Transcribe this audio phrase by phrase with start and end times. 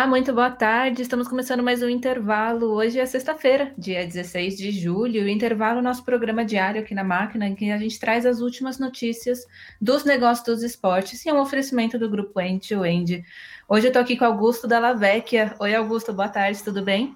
[0.00, 1.02] Olá, muito boa tarde.
[1.02, 2.72] Estamos começando mais um intervalo.
[2.72, 5.24] Hoje é sexta-feira, dia 16 de julho.
[5.24, 8.40] O intervalo é nosso programa diário aqui na máquina, em que a gente traz as
[8.40, 9.44] últimas notícias
[9.78, 13.22] dos negócios dos esportes e é um oferecimento do grupo End to End.
[13.68, 15.54] Hoje eu estou aqui com Augusto Dalla Vecchia.
[15.58, 17.14] Oi, Augusto, boa tarde, tudo bem?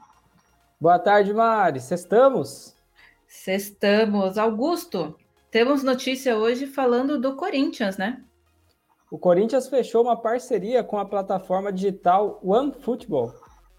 [0.78, 1.80] Boa tarde, Mari.
[1.80, 2.76] Sextamos?
[3.26, 4.36] Sextamos.
[4.36, 5.16] Augusto,
[5.50, 8.22] temos notícia hoje falando do Corinthians, né?
[9.14, 13.32] O Corinthians fechou uma parceria com a plataforma digital OneFootball.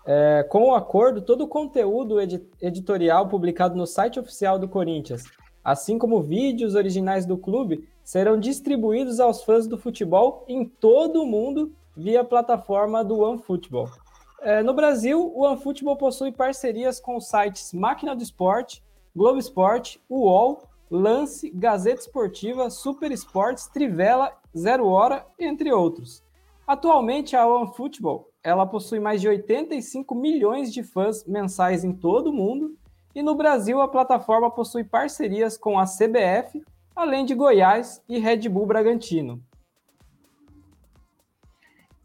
[0.07, 5.25] É, com o acordo, todo o conteúdo edi editorial publicado no site oficial do Corinthians,
[5.61, 11.25] assim como vídeos originais do clube, serão distribuídos aos fãs do futebol em todo o
[11.25, 13.89] mundo via a plataforma do OneFootball.
[14.39, 18.81] É, no Brasil, o OneFootball possui parcerias com os sites Máquina do Esporte,
[19.13, 26.23] Globo Esporte, UOL, Lance, Gazeta Esportiva, Super Esportes, Trivela Zero Hora, entre outros.
[26.67, 32.33] Atualmente, a OneFootball ela possui mais de 85 milhões de fãs mensais em todo o
[32.33, 32.77] mundo,
[33.15, 36.63] e no Brasil a plataforma possui parcerias com a CBF,
[36.95, 39.43] além de Goiás e Red Bull Bragantino.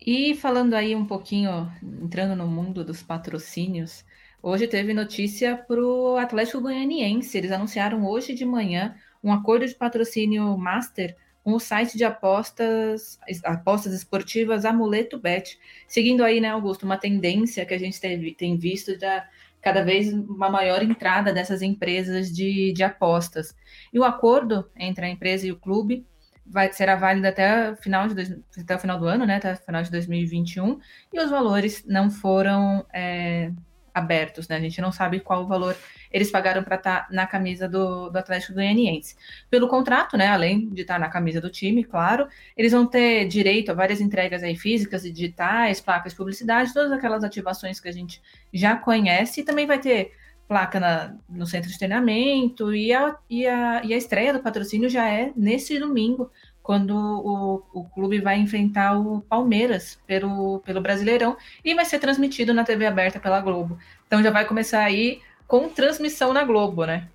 [0.01, 4.03] E falando aí um pouquinho, entrando no mundo dos patrocínios,
[4.43, 7.37] hoje teve notícia para o Atlético Goianiense.
[7.37, 13.19] Eles anunciaram hoje de manhã um acordo de patrocínio master com o site de apostas,
[13.45, 18.57] apostas esportivas Amuleto Bet, seguindo aí, né, Augusto, uma tendência que a gente teve, tem
[18.57, 19.27] visto da
[19.63, 23.55] cada vez uma maior entrada dessas empresas de, de apostas.
[23.93, 26.07] E o acordo entre a empresa e o clube
[26.47, 29.57] vai, será válido até o final de até o final do ano, né, até o
[29.57, 30.79] final de 2021,
[31.13, 33.53] e os valores não foram é,
[33.95, 34.57] abertos, né?
[34.57, 35.77] A gente não sabe qual o valor
[36.11, 39.17] eles pagaram para estar tá na camisa do, do Atlético Goianiense.
[39.49, 40.29] Pelo contrato, né?
[40.29, 44.01] Além de estar tá na camisa do time, claro, eles vão ter direito a várias
[44.01, 48.21] entregas aí físicas e digitais, placas de publicidade, todas aquelas ativações que a gente
[48.53, 50.13] já conhece, e também vai ter
[50.51, 54.89] placa na, no centro de treinamento, e a, e, a, e a estreia do patrocínio
[54.89, 56.29] já é nesse domingo,
[56.63, 62.55] quando o, o clube vai enfrentar o Palmeiras pelo, pelo Brasileirão e vai ser transmitido
[62.55, 63.79] na TV aberta pela Globo.
[64.07, 67.09] Então já vai começar aí com transmissão na Globo, né?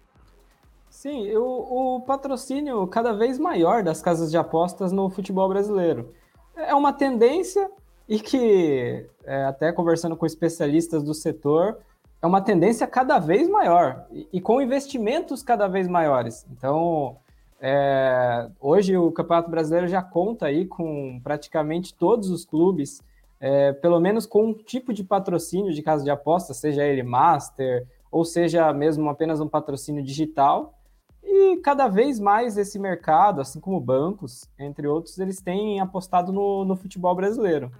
[0.89, 6.13] Sim, o, o patrocínio cada vez maior das casas de apostas no futebol brasileiro.
[6.55, 7.69] É uma tendência
[8.07, 11.79] e que, é, até conversando com especialistas do setor,
[12.21, 16.45] é uma tendência cada vez maior e, e com investimentos cada vez maiores.
[16.51, 17.17] Então,
[17.59, 23.01] é, hoje o Campeonato Brasileiro já conta aí com praticamente todos os clubes,
[23.39, 27.87] é, pelo menos com um tipo de patrocínio de casa de apostas, seja ele Master,
[28.11, 30.73] ou seja mesmo apenas um patrocínio digital.
[31.23, 36.63] E cada vez mais esse mercado, assim como bancos, entre outros, eles têm apostado no,
[36.63, 37.71] no futebol brasileiro.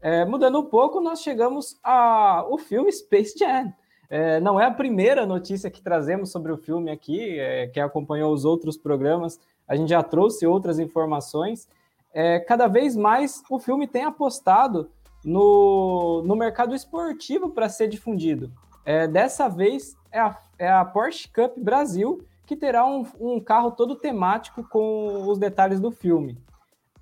[0.00, 3.72] É, mudando um pouco, nós chegamos ao filme Space Jam.
[4.08, 8.32] É, não é a primeira notícia que trazemos sobre o filme aqui, é, quem acompanhou
[8.32, 11.68] os outros programas, a gente já trouxe outras informações.
[12.12, 14.90] É, cada vez mais o filme tem apostado
[15.24, 18.52] no, no mercado esportivo para ser difundido.
[18.84, 23.70] É, dessa vez é a, é a, Porsche Cup Brasil, que terá um, um, carro
[23.70, 26.36] todo temático com os detalhes do filme.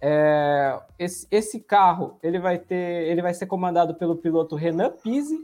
[0.00, 5.38] É, esse, esse, carro ele vai ter, ele vai ser comandado pelo piloto Renan Pise,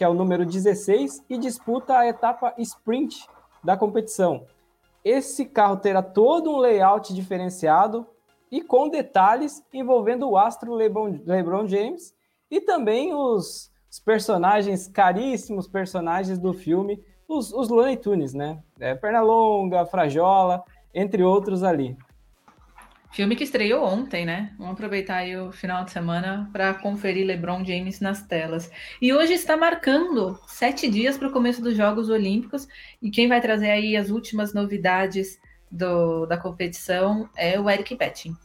[0.00, 3.28] que é o número 16, e disputa a etapa sprint
[3.62, 4.46] da competição.
[5.04, 8.06] Esse carro terá todo um layout diferenciado
[8.50, 12.14] e com detalhes envolvendo o astro LeBron, LeBron James
[12.50, 18.58] e também os, os, personagens, caríssimos personagens do filme, os, os Looney Tunes, né?
[18.80, 21.94] É, Pernalonga, Frajola, entre outros ali.
[23.12, 24.54] Filme que estreou ontem, né?
[24.56, 28.70] Vamos aproveitar aí o final de semana para conferir LeBron James nas telas.
[29.02, 32.68] E hoje está marcando sete dias para o começo dos Jogos Olímpicos.
[33.02, 38.36] E quem vai trazer aí as últimas novidades do, da competição é o Eric Betting.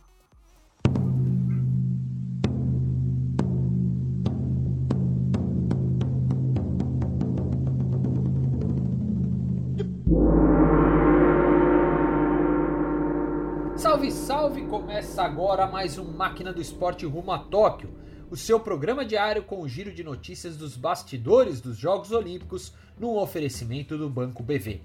[14.06, 14.66] Salve, salve!
[14.66, 17.90] Começa agora mais um Máquina do Esporte rumo a Tóquio,
[18.30, 23.18] o seu programa diário com o giro de notícias dos bastidores dos Jogos Olímpicos num
[23.18, 24.82] oferecimento do Banco BV.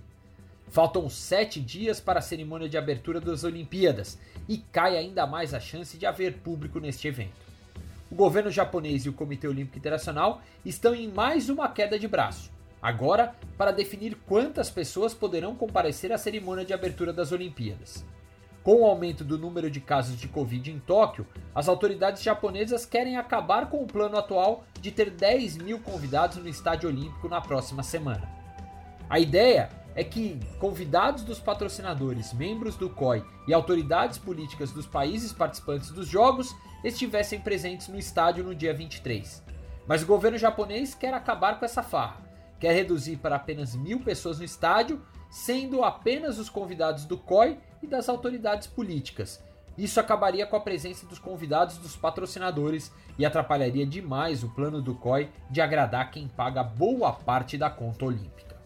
[0.69, 4.19] Faltam sete dias para a cerimônia de abertura das Olimpíadas
[4.49, 7.35] e cai ainda mais a chance de haver público neste evento.
[8.11, 12.51] O governo japonês e o Comitê Olímpico Internacional estão em mais uma queda de braço,
[12.81, 18.05] agora para definir quantas pessoas poderão comparecer à cerimônia de abertura das Olimpíadas.
[18.63, 23.17] Com o aumento do número de casos de Covid em Tóquio, as autoridades japonesas querem
[23.17, 27.83] acabar com o plano atual de ter 10 mil convidados no Estádio Olímpico na próxima
[27.83, 28.29] semana.
[29.09, 35.33] A ideia é que convidados dos patrocinadores, membros do COI e autoridades políticas dos países
[35.33, 36.55] participantes dos Jogos
[36.85, 39.43] estivessem presentes no estádio no dia 23.
[39.87, 42.21] Mas o governo japonês quer acabar com essa farra,
[42.61, 47.87] quer reduzir para apenas mil pessoas no estádio, sendo apenas os convidados do COI e
[47.87, 49.43] das autoridades políticas.
[49.77, 54.95] Isso acabaria com a presença dos convidados dos patrocinadores e atrapalharia demais o plano do
[54.95, 58.57] COI de agradar quem paga boa parte da conta olímpica.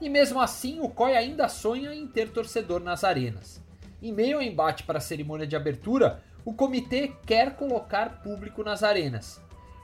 [0.00, 3.64] E mesmo assim, o COI ainda sonha em ter torcedor nas arenas.
[4.02, 8.82] Em meio ao embate para a cerimônia de abertura, o comitê quer colocar público nas
[8.82, 9.40] arenas.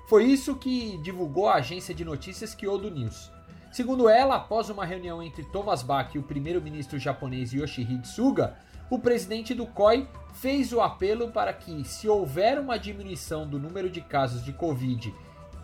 [0.07, 3.32] Foi isso que divulgou a agência de notícias Kyodo News.
[3.73, 8.55] Segundo ela, após uma reunião entre Thomas Bach e o primeiro-ministro japonês Yoshihide Suga,
[8.91, 13.89] o presidente do COI fez o apelo para que, se houver uma diminuição do número
[13.89, 15.15] de casos de Covid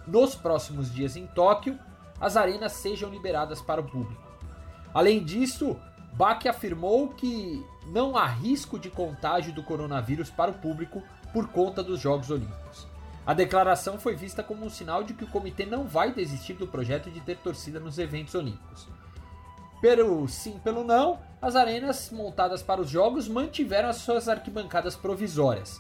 [0.07, 1.79] nos próximos dias em Tóquio,
[2.19, 4.23] as arenas sejam liberadas para o público.
[4.95, 5.77] Além disso,
[6.15, 11.83] Bach afirmou que não há risco de contágio do coronavírus para o público por conta
[11.83, 12.87] dos Jogos Olímpicos.
[13.29, 16.67] A declaração foi vista como um sinal de que o comitê não vai desistir do
[16.67, 18.89] projeto de ter torcida nos eventos olímpicos.
[19.83, 25.79] Pelo sim, pelo não, as arenas montadas para os jogos mantiveram as suas arquibancadas provisórias.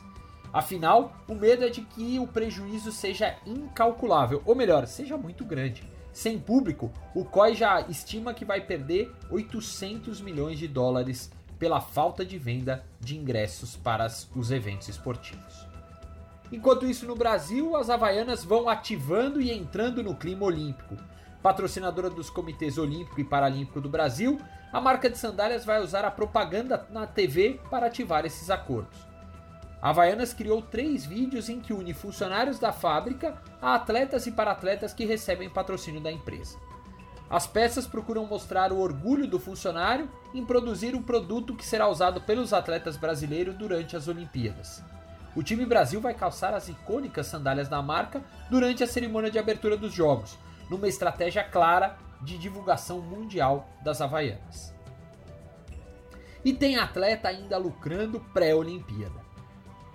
[0.53, 5.83] Afinal, o medo é de que o prejuízo seja incalculável, ou melhor, seja muito grande.
[6.13, 12.27] Sem público, o COI já estima que vai perder 800 milhões de dólares pela falta
[12.27, 14.07] de venda de ingressos para
[14.37, 15.68] os eventos esportivos.
[16.51, 20.97] Enquanto isso, no Brasil, as Havaianas vão ativando e entrando no clima olímpico.
[21.43, 24.41] Patrocinadora dos comitês Olímpico e Paralímpico do Brasil,
[24.73, 28.99] a marca de sandálias vai usar a propaganda na TV para ativar esses acordos.
[29.81, 34.93] A Havaianas criou três vídeos em que une funcionários da fábrica a atletas e para-atletas
[34.93, 36.59] que recebem patrocínio da empresa.
[37.31, 42.23] As peças procuram mostrar o orgulho do funcionário em produzir um produto que será usado
[42.23, 44.83] pelos atletas brasileiros durante as Olimpíadas.
[45.39, 48.21] O time Brasil vai calçar as icônicas sandálias da marca
[48.51, 50.37] durante a cerimônia de abertura dos Jogos,
[50.69, 54.75] numa estratégia clara de divulgação mundial das Havaianas.
[56.45, 59.15] E tem atleta ainda lucrando pré-Olimpíada.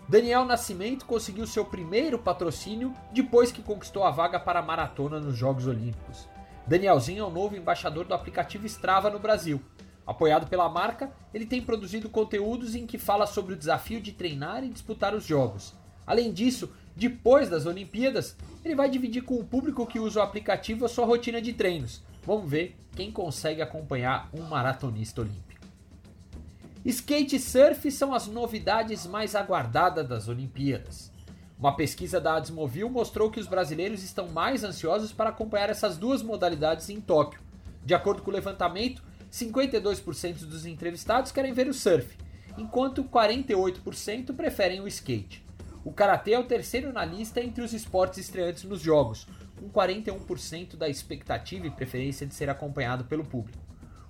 [0.07, 5.35] Daniel Nascimento conseguiu seu primeiro patrocínio depois que conquistou a vaga para a maratona nos
[5.35, 6.25] Jogos Olímpicos.
[6.65, 9.61] Danielzinho é o novo embaixador do aplicativo Strava no Brasil.
[10.05, 14.63] Apoiado pela marca, ele tem produzido conteúdos em que fala sobre o desafio de treinar
[14.63, 15.73] e disputar os jogos.
[16.05, 20.85] Além disso, depois das Olimpíadas, ele vai dividir com o público que usa o aplicativo
[20.85, 22.03] a sua rotina de treinos.
[22.25, 25.65] Vamos ver quem consegue acompanhar um maratonista olímpico.
[26.85, 31.13] Skate e surf são as novidades mais aguardadas das Olimpíadas.
[31.57, 36.21] Uma pesquisa da Adsmovil mostrou que os brasileiros estão mais ansiosos para acompanhar essas duas
[36.21, 37.39] modalidades em Tóquio.
[37.85, 39.01] De acordo com o levantamento,
[39.33, 42.15] 52% dos entrevistados querem ver o surf,
[42.55, 45.43] enquanto 48% preferem o skate.
[45.83, 49.27] O karatê é o terceiro na lista entre os esportes estreantes nos jogos,
[49.59, 53.57] com 41% da expectativa e preferência de ser acompanhado pelo público.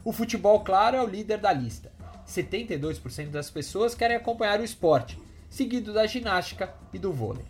[0.03, 1.89] O futebol, claro, é o líder da lista,
[2.27, 5.17] 72% das pessoas querem acompanhar o esporte,
[5.49, 7.45] seguido da ginástica e do vôlei.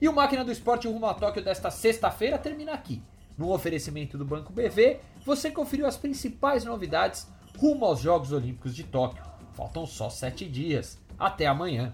[0.00, 3.02] E o Máquina do Esporte rumo a Tóquio desta sexta-feira termina aqui.
[3.36, 8.82] No oferecimento do Banco BV, você conferiu as principais novidades rumo aos Jogos Olímpicos de
[8.82, 9.22] Tóquio.
[9.52, 10.98] Faltam só sete dias.
[11.18, 11.92] Até amanhã.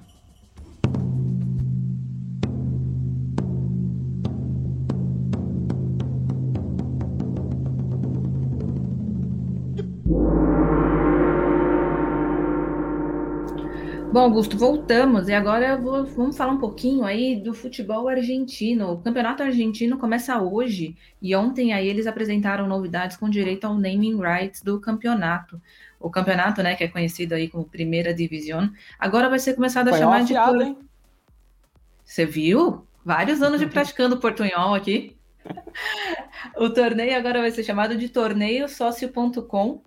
[14.15, 18.93] Bom, Augusto, voltamos e agora vou, vamos falar um pouquinho aí do futebol argentino.
[18.93, 24.21] O campeonato argentino começa hoje e ontem aí eles apresentaram novidades com direito ao naming
[24.21, 25.61] rights do campeonato.
[25.99, 29.91] O campeonato, né, que é conhecido aí como Primeira Divisão, agora vai ser começado a
[29.91, 30.33] Foi chamar de.
[30.63, 30.79] Hein?
[32.05, 32.87] Você viu?
[33.05, 35.17] Vários anos de praticando portunhol aqui.
[36.57, 39.83] o torneio agora vai ser chamado de Torneio Sócio.com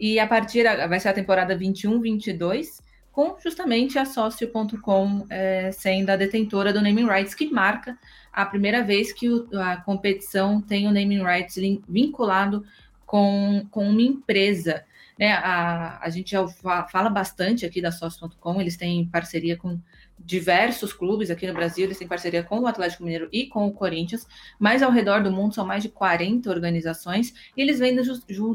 [0.00, 2.85] e a partir vai ser a temporada 21-22
[3.16, 7.98] com justamente a Sócio.com é, sendo a detentora do naming rights, que marca
[8.30, 11.56] a primeira vez que o, a competição tem o naming rights
[11.88, 12.62] vinculado
[13.06, 14.84] com, com uma empresa.
[15.18, 15.32] Né?
[15.32, 16.46] A, a gente já
[16.90, 19.80] fala bastante aqui da Sócio.com, eles têm parceria com
[20.18, 23.72] diversos clubes aqui no Brasil, eles têm parceria com o Atlético Mineiro e com o
[23.72, 24.26] Corinthians,
[24.58, 28.04] mas ao redor do mundo são mais de 40 organizações e eles vendem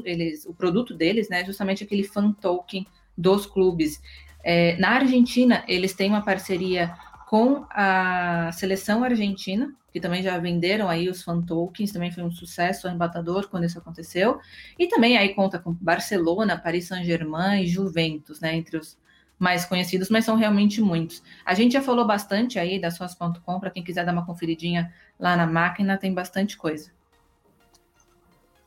[0.05, 2.85] eles, o produto deles, né, justamente aquele fan token
[3.17, 3.99] dos clubes.
[4.43, 6.93] É, na Argentina, eles têm uma parceria
[7.27, 12.31] com a seleção argentina, que também já venderam aí os fan tokens, também foi um
[12.31, 14.39] sucesso arrebatador quando isso aconteceu.
[14.77, 18.97] E também aí conta com Barcelona, Paris Saint-Germain e Juventus, né, entre os
[19.37, 21.23] mais conhecidos, mas são realmente muitos.
[21.43, 25.35] A gente já falou bastante aí das suas.com, para quem quiser dar uma conferidinha lá
[25.35, 26.91] na máquina, tem bastante coisa.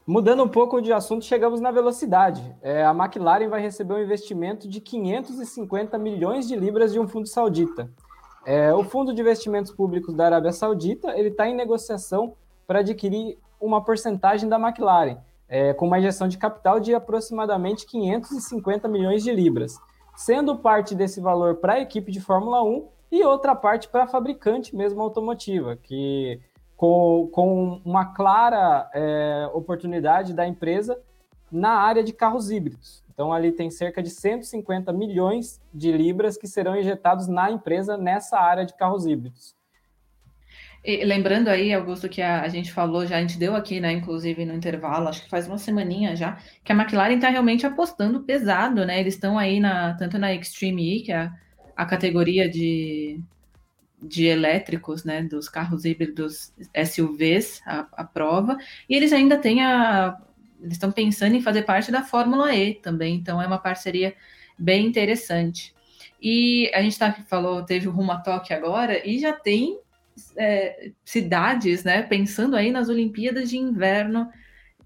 [0.07, 2.55] Mudando um pouco de assunto, chegamos na velocidade.
[2.61, 7.27] É, a McLaren vai receber um investimento de 550 milhões de libras de um fundo
[7.27, 7.91] saudita.
[8.45, 12.35] É, o Fundo de Investimentos Públicos da Arábia Saudita ele está em negociação
[12.67, 15.17] para adquirir uma porcentagem da McLaren,
[15.49, 19.81] é, com uma injeção de capital de aproximadamente 550 milhões de libras,
[20.15, 24.07] sendo parte desse valor para a equipe de Fórmula 1 e outra parte para a
[24.07, 26.39] fabricante mesmo automotiva, que
[26.77, 30.99] com, com uma clara é, oportunidade da empresa
[31.51, 33.05] na área de carros híbridos.
[33.13, 38.39] Então, ali tem cerca de 150 milhões de libras que serão injetados na empresa nessa
[38.39, 39.55] área de carros híbridos.
[40.85, 43.93] E, lembrando aí, Augusto, que a, a, gente falou, já a gente deu aqui, né,
[43.93, 48.25] inclusive no intervalo, acho que faz uma semaninha já, que a McLaren está realmente apostando
[48.25, 49.01] pesado, né?
[49.01, 51.33] Eles estão aí na, tanto na Extreme E, que é a,
[51.77, 53.19] a categoria de,
[54.07, 56.53] de elétricos, né, dos carros híbridos
[56.87, 58.57] SUVs, a, a prova,
[58.89, 60.17] e eles ainda têm a,
[60.61, 64.15] eles estão pensando em fazer parte da Fórmula E também, então é uma parceria
[64.59, 65.75] bem interessante.
[66.21, 69.79] E a gente tá, falou, teve o Rumo a Tóquio agora, e já tem
[70.37, 74.31] é, cidades, né, pensando aí nas Olimpíadas de Inverno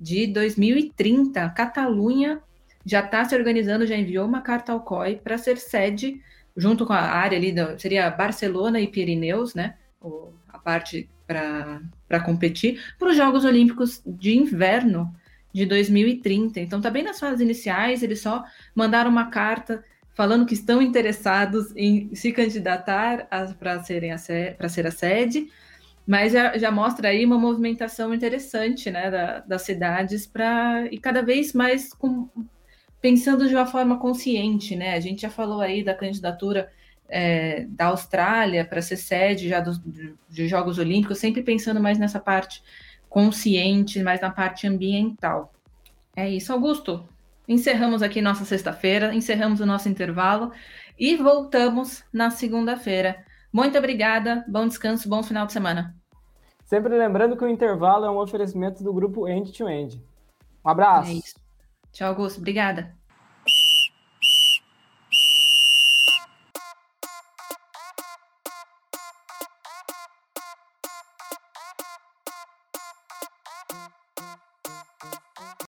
[0.00, 1.50] de 2030.
[1.50, 2.40] Catalunha
[2.84, 6.20] já está se organizando, já enviou uma carta ao COI para ser sede,
[6.58, 9.76] junto com a área ali, seria Barcelona e Pirineus, né,
[10.48, 15.14] a parte para competir, para os Jogos Olímpicos de Inverno
[15.52, 16.60] de 2030.
[16.60, 19.84] Então, está bem nas fases iniciais, eles só mandaram uma carta
[20.14, 24.10] falando que estão interessados em se candidatar para serem
[24.56, 25.48] para ser a sede,
[26.04, 31.22] mas já, já, mostra aí uma movimentação interessante né, da, das cidades para e cada
[31.22, 32.28] vez mais com,
[33.00, 34.94] pensando de uma forma consciente, né?
[34.94, 36.70] A gente já falou aí da candidatura
[37.08, 39.80] é, da Austrália para ser sede já dos,
[40.28, 42.62] de Jogos Olímpicos, sempre pensando mais nessa parte
[43.08, 45.52] consciente, mais na parte ambiental.
[46.14, 47.08] É isso, Augusto.
[47.46, 50.52] Encerramos aqui nossa sexta-feira, encerramos o nosso intervalo
[50.98, 53.24] e voltamos na segunda-feira.
[53.50, 55.96] Muito obrigada, bom descanso, bom final de semana.
[56.64, 60.04] Sempre lembrando que o intervalo é um oferecimento do grupo End to End.
[60.62, 61.10] Um abraço.
[61.10, 61.47] É.
[61.98, 62.38] Tchau, Augusto.
[62.40, 62.97] Obrigada.